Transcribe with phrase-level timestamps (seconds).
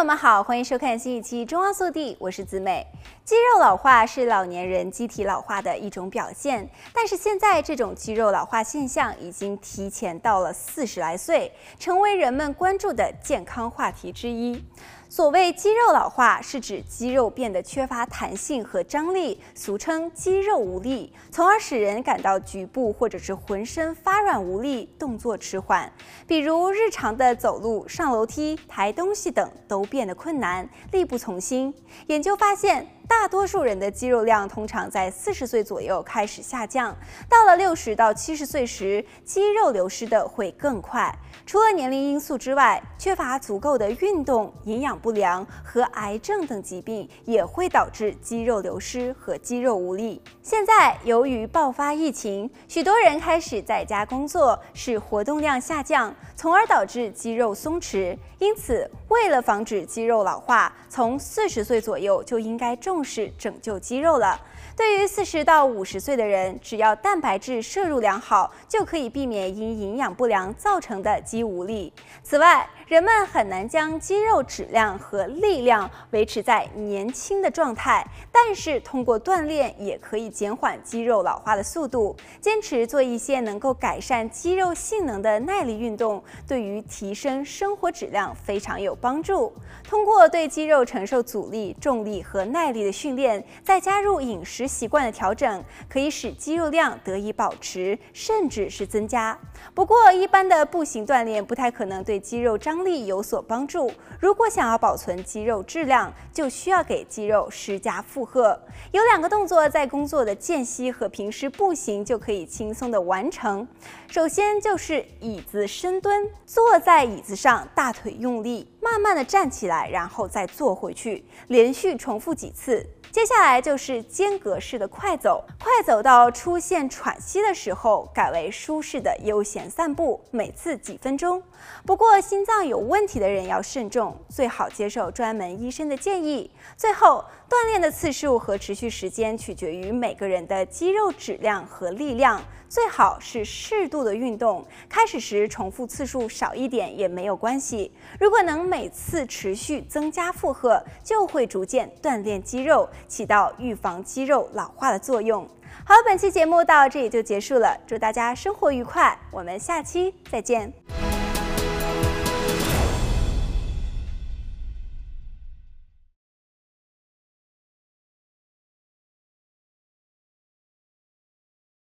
[0.00, 2.86] 朋友们好，欢迎收看新一期《中央速递》，我是子美。
[3.22, 14.64] 肌肉老化是老年人机体老化的一种表现，但是现在这种肌肉老化现象已经提前到了四十来岁，成为人们关注的健康话题之一。
[15.10, 25.92] 所谓肌肉老化，是指肌肉变得缺乏弹性和张力，俗称肌肉无力，从而使人感到局部或者是浑身发软无力，动作迟缓。
[26.28, 31.74] 比如日常的走路、上楼梯、抬东西等都变得困难，力不从心。
[32.06, 36.96] 研究发现，大多数人的肌肉量通常在四十岁左右开始下降，
[37.28, 41.12] 到了六十到七十岁时，肌肉流失的会更快。
[41.44, 50.22] 除了年龄因素之外，缺乏足够的运动、营养不良和癌症等疾病也会导致肌肉流失和肌肉无力。
[50.40, 58.16] 现在由于爆发疫情，许多人开始在家工作，使活动量下降，从而导致肌肉松弛。
[58.38, 64.40] 因此，为了防止肌肉老化，从四十岁左右就应该重视拯救肌肉了。
[64.76, 71.92] 对于四十到五十岁的人，只要蛋白质摄入良好，就可以避免因营养不良造成的肌无力。
[72.22, 82.16] 此外，人们很难将肌肉质量和力量维持在年轻的状态，但是通过锻炼也可以减缓肌肉老化的速度。
[82.40, 89.52] 坚持做一些能够改善肌肉性能的耐力运动，对于提升生活质量非常有帮助。
[89.84, 99.38] 通过对肌肉承受阻力、重力和耐力的训练，再加入饮食习惯的调整，可以使肌肉量得以保持，甚至是增加。
[99.74, 103.90] 不过，一般的步行锻炼不太可能对肌肉张力有所帮助。
[104.18, 108.58] 如果想要保存肌肉质量，就需要给肌肉施加负荷。
[108.92, 113.66] 有两个动作，在工作的间隙和平时步行就可以轻松地完成。
[114.08, 122.86] 首先就是椅子深蹲，坐在椅子上，大腿用力，慢慢的站起来，然后再坐回去，连续重复几次。
[123.12, 131.42] 接下来就是间隔式的快走，快走到出现喘息的时候，改为舒适的悠闲散步，每次几分钟。
[131.84, 136.48] 不过心脏有问题的人要慎重，最好接受专门医生的建议。
[136.76, 142.40] 最后，锻炼的次数和持续时间取决于每个人的肌肉质量和力量。
[142.68, 147.90] 最好是适度的运动，开始时重复次数少一点也没有关系。
[148.20, 155.46] 如果能每次持续增加负荷，就会逐渐锻炼肌肉，起到预防肌肉老化的作用。
[155.84, 160.72] 好，本期节目到这里就结束了，祝大家生活愉快，我们下期再见。